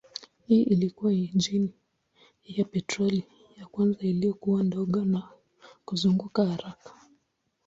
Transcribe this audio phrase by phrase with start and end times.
[0.47, 1.73] Hii ilikuwa injini
[2.43, 5.23] ya petroli ya kwanza iliyokuwa ndogo na
[5.85, 6.93] kuzunguka haraka.